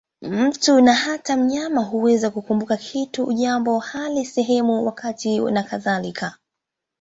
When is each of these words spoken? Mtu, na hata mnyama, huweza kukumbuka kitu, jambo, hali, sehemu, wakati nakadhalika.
Mtu, 0.21 0.81
na 0.81 0.93
hata 0.93 1.37
mnyama, 1.37 1.81
huweza 1.81 2.29
kukumbuka 2.29 2.77
kitu, 2.77 3.33
jambo, 3.33 3.79
hali, 3.79 4.25
sehemu, 4.25 4.85
wakati 4.85 5.39
nakadhalika. 5.39 6.37